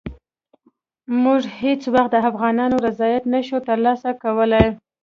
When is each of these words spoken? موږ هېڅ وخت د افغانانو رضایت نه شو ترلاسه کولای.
موږ 1.23 1.41
هېڅ 1.59 1.81
وخت 1.93 2.09
د 2.13 2.17
افغانانو 2.29 2.75
رضایت 2.87 3.23
نه 3.33 3.39
شو 3.47 3.57
ترلاسه 3.67 4.09
کولای. 4.23 4.67